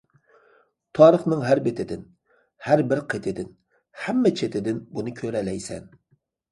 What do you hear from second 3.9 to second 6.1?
ھەممە چېتىدىن بۇنى كۆرەلەيسەن.